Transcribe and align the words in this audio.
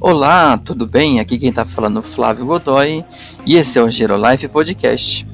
Olá, 0.00 0.56
tudo 0.58 0.86
bem? 0.86 1.20
Aqui 1.20 1.38
quem 1.38 1.50
está 1.50 1.64
falando 1.64 2.00
é 2.00 2.02
Flávio 2.02 2.46
Godoy 2.46 3.04
e 3.44 3.56
esse 3.56 3.78
é 3.78 3.82
o 3.82 3.90
Gerolife 3.90 4.48
Podcast. 4.48 5.26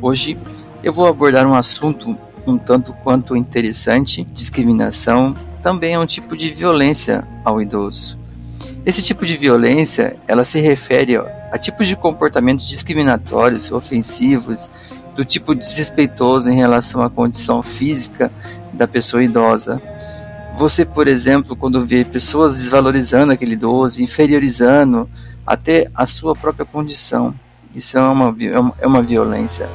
Hoje 0.00 0.38
eu 0.82 0.92
vou 0.92 1.06
abordar 1.06 1.46
um 1.46 1.54
assunto 1.54 2.16
um 2.46 2.56
tanto 2.56 2.92
quanto 2.92 3.36
interessante: 3.36 4.24
discriminação 4.32 5.36
também 5.62 5.94
é 5.94 5.98
um 5.98 6.06
tipo 6.06 6.36
de 6.36 6.48
violência 6.48 7.26
ao 7.44 7.60
idoso. 7.60 8.16
Esse 8.86 9.02
tipo 9.02 9.26
de 9.26 9.36
violência, 9.36 10.16
ela 10.28 10.44
se 10.44 10.60
refere 10.60 11.18
a 11.56 11.58
tipos 11.58 11.88
de 11.88 11.96
comportamentos 11.96 12.68
discriminatórios, 12.68 13.72
ofensivos, 13.72 14.70
do 15.14 15.24
tipo 15.24 15.54
desrespeitoso 15.54 16.50
em 16.50 16.54
relação 16.54 17.00
à 17.00 17.08
condição 17.08 17.62
física 17.62 18.30
da 18.74 18.86
pessoa 18.86 19.24
idosa, 19.24 19.80
você, 20.58 20.84
por 20.84 21.08
exemplo, 21.08 21.56
quando 21.56 21.84
vê 21.84 22.04
pessoas 22.04 22.58
desvalorizando 22.58 23.32
aquele 23.32 23.54
idoso, 23.54 24.02
inferiorizando 24.02 25.08
até 25.46 25.90
a 25.94 26.06
sua 26.06 26.36
própria 26.36 26.66
condição, 26.66 27.34
isso 27.74 27.96
é 27.96 28.02
uma, 28.02 28.36
é 28.80 28.86
uma 28.86 28.98
é 28.98 29.02
violência. 29.02 29.68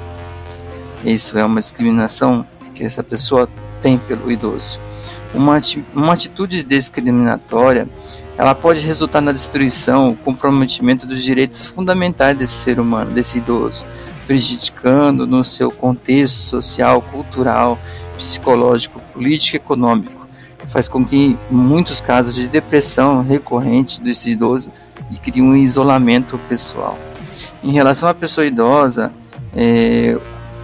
Isso 1.03 1.35
é 1.37 1.43
uma 1.43 1.61
discriminação 1.61 2.45
que 2.75 2.83
essa 2.83 3.01
pessoa 3.01 3.49
tem 3.81 3.97
pelo 3.97 4.31
idoso. 4.31 4.79
Uma, 5.33 5.59
uma 5.95 6.13
atitude 6.13 6.61
discriminatória 6.63 7.87
ela 8.37 8.55
pode 8.55 8.79
resultar 8.79 9.21
na 9.21 9.31
destruição, 9.31 10.15
comprometimento 10.15 11.05
dos 11.05 11.21
direitos 11.21 11.65
fundamentais 11.65 12.37
desse 12.37 12.53
ser 12.53 12.79
humano, 12.79 13.11
desse 13.11 13.37
idoso, 13.37 13.85
prejudicando 14.25 15.27
no 15.27 15.43
seu 15.43 15.71
contexto 15.71 16.37
social, 16.37 17.01
cultural, 17.01 17.77
psicológico, 18.17 18.99
político 19.13 19.55
e 19.55 19.57
econômico 19.57 20.21
faz 20.71 20.87
com 20.87 21.05
que 21.05 21.37
muitos 21.49 21.99
casos 21.99 22.33
de 22.33 22.47
depressão 22.47 23.21
recorrente 23.23 24.01
desse 24.01 24.31
idoso 24.31 24.71
e 25.11 25.17
crie 25.17 25.41
um 25.41 25.55
isolamento 25.55 26.39
pessoal. 26.47 26.97
Em 27.61 27.71
relação 27.71 28.07
à 28.07 28.13
pessoa 28.13 28.47
idosa, 28.47 29.11
é, 29.53 30.17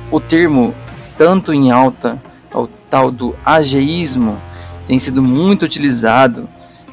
o 0.09 0.19
termo 0.19 0.73
tanto 1.17 1.53
em 1.53 1.72
alta 1.72 2.22
ao 2.53 2.67
tal 2.89 3.11
do 3.11 3.36
ageísmo 3.45 4.41
tem 4.88 4.97
sido 4.97 5.22
muito 5.22 5.63
utilizado 5.63 6.47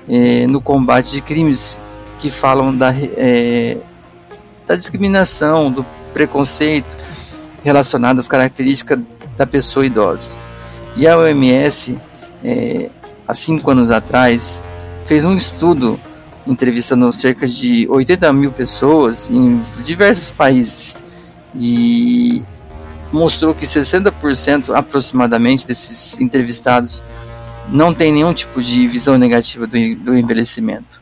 é, 0.09 0.47
no 0.47 0.61
combate 0.61 1.11
de 1.11 1.21
crimes 1.21 1.79
que 2.19 2.31
falam 2.31 2.77
da, 2.77 2.95
é, 2.95 3.77
da 4.67 4.77
discriminação, 4.77 5.71
do 5.71 5.85
preconceito 6.13 6.97
relacionado 7.63 8.19
às 8.19 8.29
características 8.29 9.01
da 9.37 9.47
pessoa 9.47 9.85
idosa. 9.85 10.33
E 10.97 11.07
a 11.09 11.19
OMS 11.19 11.99
é, 12.43 12.91
há 13.27 13.35
cinco 13.35 13.71
anos 13.71 13.91
atrás, 13.91 14.63
fez 15.07 15.25
um 15.25 15.37
estudo 15.37 15.99
entrevistando 16.47 17.11
cerca 17.13 17.47
de 17.47 17.87
80 17.89 18.33
mil 18.33 18.53
pessoas 18.53 19.29
em 19.31 19.61
diversos 19.83 20.31
países 20.31 20.97
e 21.57 22.43
mostrou 23.11 23.55
que 23.55 23.65
60% 23.65 24.75
aproximadamente 24.75 25.67
desses 25.67 26.19
entrevistados 26.21 27.03
não 27.69 27.95
tem 27.95 28.13
nenhum 28.13 28.33
tipo 28.33 28.63
de 28.63 28.87
visão 28.87 29.19
negativa 29.19 29.67
do, 29.67 29.97
do 29.97 30.17
envelhecimento. 30.17 31.01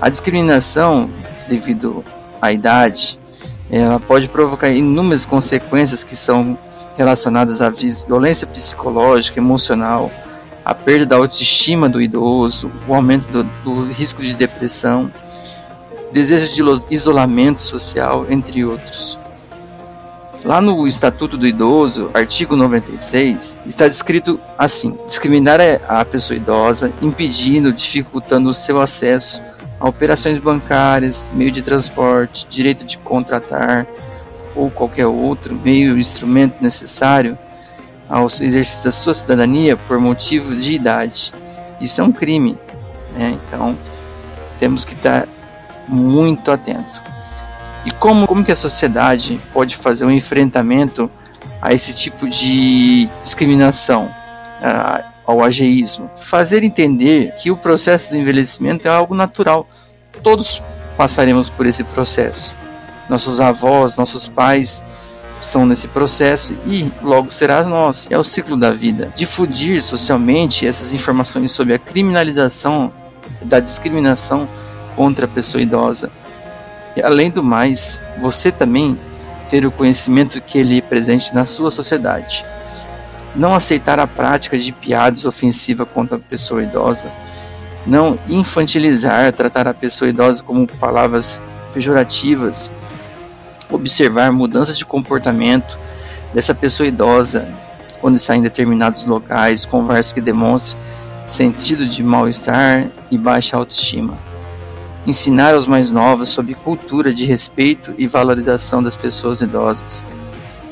A 0.00 0.08
discriminação 0.08 1.10
devido 1.48 2.04
à 2.40 2.52
idade 2.52 3.18
ela 3.70 3.98
pode 3.98 4.28
provocar 4.28 4.70
inúmeras 4.70 5.26
consequências 5.26 6.04
que 6.04 6.14
são 6.14 6.56
relacionadas 6.96 7.60
à 7.60 7.68
violência 7.68 8.46
psicológica, 8.46 9.40
emocional, 9.40 10.10
a 10.64 10.74
perda 10.74 11.06
da 11.06 11.16
autoestima 11.16 11.88
do 11.88 12.00
idoso, 12.00 12.70
o 12.88 12.94
aumento 12.94 13.26
do, 13.28 13.44
do 13.64 13.92
risco 13.92 14.22
de 14.22 14.34
depressão, 14.34 15.12
desejo 16.12 16.54
de 16.54 16.94
isolamento 16.94 17.60
social, 17.60 18.26
entre 18.30 18.64
outros. 18.64 19.18
Lá 20.46 20.60
no 20.60 20.86
Estatuto 20.86 21.36
do 21.36 21.44
Idoso, 21.44 22.08
artigo 22.14 22.54
96, 22.54 23.56
está 23.66 23.88
descrito 23.88 24.38
assim: 24.56 24.96
discriminar 25.08 25.60
é 25.60 25.80
a 25.88 26.04
pessoa 26.04 26.36
idosa, 26.36 26.92
impedindo, 27.02 27.72
dificultando 27.72 28.50
o 28.50 28.54
seu 28.54 28.80
acesso 28.80 29.42
a 29.80 29.88
operações 29.88 30.38
bancárias, 30.38 31.28
meio 31.34 31.50
de 31.50 31.62
transporte, 31.62 32.46
direito 32.48 32.84
de 32.84 32.96
contratar 32.96 33.88
ou 34.54 34.70
qualquer 34.70 35.06
outro 35.06 35.52
meio 35.52 35.98
instrumento 35.98 36.62
necessário 36.62 37.36
ao 38.08 38.26
exercício 38.26 38.84
da 38.84 38.92
sua 38.92 39.14
cidadania 39.14 39.76
por 39.76 39.98
motivos 39.98 40.62
de 40.62 40.74
idade. 40.74 41.34
Isso 41.80 42.00
é 42.00 42.04
um 42.04 42.12
crime. 42.12 42.56
Né? 43.18 43.36
Então, 43.48 43.76
temos 44.60 44.84
que 44.84 44.94
estar 44.94 45.26
muito 45.88 46.52
atento. 46.52 47.05
E 47.86 47.92
como, 47.92 48.26
como 48.26 48.44
que 48.44 48.50
a 48.50 48.56
sociedade 48.56 49.40
pode 49.54 49.76
fazer 49.76 50.04
um 50.04 50.10
enfrentamento 50.10 51.08
a 51.62 51.72
esse 51.72 51.94
tipo 51.94 52.28
de 52.28 53.08
discriminação, 53.22 54.10
ao 55.24 55.42
ageísmo? 55.42 56.10
Fazer 56.16 56.64
entender 56.64 57.32
que 57.36 57.48
o 57.48 57.56
processo 57.56 58.10
do 58.10 58.16
envelhecimento 58.16 58.88
é 58.88 58.90
algo 58.90 59.14
natural. 59.14 59.68
Todos 60.20 60.60
passaremos 60.96 61.48
por 61.48 61.64
esse 61.64 61.84
processo. 61.84 62.52
Nossos 63.08 63.40
avós, 63.40 63.94
nossos 63.94 64.26
pais 64.26 64.82
estão 65.40 65.64
nesse 65.64 65.86
processo 65.86 66.56
e 66.66 66.90
logo 67.00 67.30
serás 67.30 67.68
nós. 67.68 68.08
É 68.10 68.18
o 68.18 68.24
ciclo 68.24 68.56
da 68.56 68.72
vida. 68.72 69.12
Difundir 69.14 69.80
socialmente 69.80 70.66
essas 70.66 70.92
informações 70.92 71.52
sobre 71.52 71.74
a 71.74 71.78
criminalização 71.78 72.92
da 73.42 73.60
discriminação 73.60 74.48
contra 74.96 75.26
a 75.26 75.28
pessoa 75.28 75.62
idosa. 75.62 76.10
E 76.96 77.02
além 77.02 77.30
do 77.30 77.42
mais, 77.42 78.00
você 78.20 78.50
também 78.50 78.98
ter 79.50 79.64
o 79.66 79.70
conhecimento 79.70 80.40
que 80.40 80.58
ele 80.58 80.78
é 80.78 80.80
presente 80.80 81.34
na 81.34 81.44
sua 81.44 81.70
sociedade. 81.70 82.44
Não 83.34 83.54
aceitar 83.54 84.00
a 84.00 84.06
prática 84.06 84.58
de 84.58 84.72
piadas 84.72 85.24
ofensivas 85.24 85.86
contra 85.92 86.16
a 86.16 86.20
pessoa 86.20 86.62
idosa. 86.62 87.10
Não 87.86 88.18
infantilizar, 88.28 89.32
tratar 89.32 89.68
a 89.68 89.74
pessoa 89.74 90.08
idosa 90.08 90.42
como 90.42 90.66
palavras 90.66 91.40
pejorativas 91.72 92.72
observar 93.70 94.32
mudança 94.32 94.72
de 94.72 94.84
comportamento 94.84 95.78
dessa 96.32 96.54
pessoa 96.54 96.86
idosa 96.86 97.48
quando 98.00 98.16
está 98.16 98.36
em 98.36 98.42
determinados 98.42 99.04
locais, 99.04 99.66
conversas 99.66 100.12
que 100.12 100.20
demonstram 100.20 100.80
sentido 101.26 101.86
de 101.86 102.02
mal-estar 102.02 102.86
e 103.10 103.18
baixa 103.18 103.56
autoestima. 103.56 104.16
Ensinar 105.06 105.54
aos 105.54 105.66
mais 105.66 105.90
novos 105.90 106.30
sobre 106.30 106.54
cultura 106.54 107.14
de 107.14 107.24
respeito 107.24 107.94
e 107.96 108.08
valorização 108.08 108.82
das 108.82 108.96
pessoas 108.96 109.40
idosas. 109.40 110.04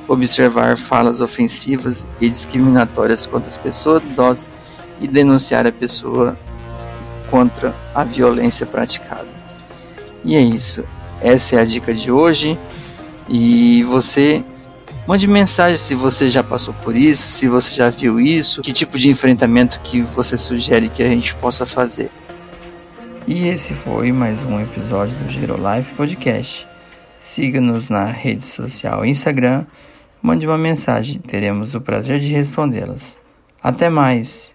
Observar 0.09 0.77
falas 0.77 1.21
ofensivas 1.21 2.05
e 2.21 2.29
discriminatórias 2.29 3.27
contra 3.27 3.49
as 3.49 3.57
pessoas 3.57 4.03
idosas 4.03 4.51
e 5.01 5.07
denunciar 5.07 5.67
a 5.67 5.73
pessoa 5.73 6.37
contra 7.31 7.75
a 7.95 8.03
violência 8.03 8.67
praticada. 8.67 9.29
E 10.25 10.35
é 10.35 10.41
isso. 10.41 10.85
Essa 11.21 11.57
é 11.57 11.61
a 11.61 11.65
dica 11.65 11.95
de 11.95 12.11
hoje. 12.11 12.59
E 13.29 13.85
você 13.85 14.45
mande 15.07 15.29
mensagem 15.29 15.77
se 15.77 15.95
você 15.95 16.29
já 16.29 16.43
passou 16.43 16.75
por 16.83 16.97
isso, 16.97 17.29
se 17.29 17.47
você 17.47 17.75
já 17.75 17.89
viu 17.89 18.21
isso, 18.21 18.63
que 18.63 18.73
tipo 18.73 18.99
de 18.99 19.09
enfrentamento 19.09 19.81
que 19.81 20.03
você 20.03 20.37
sugere 20.37 20.89
que 20.89 21.03
a 21.03 21.09
gente 21.09 21.35
possa 21.37 21.65
fazer. 21.65 22.11
E 23.27 23.49
esse 23.49 23.73
foi 23.73 24.13
mais 24.13 24.43
um 24.43 24.61
episódio 24.61 25.17
do 25.17 25.27
Giro 25.31 25.57
Life 25.57 25.95
Podcast. 25.95 26.69
Siga-nos 27.21 27.89
na 27.89 28.05
rede 28.05 28.45
social 28.45 29.03
Instagram, 29.03 29.65
mande 30.21 30.47
uma 30.47 30.59
mensagem, 30.59 31.19
teremos 31.21 31.75
o 31.75 31.81
prazer 31.81 32.21
de 32.21 32.29
respondê-las. 32.29 33.17
Até 33.63 33.89
mais! 33.89 34.54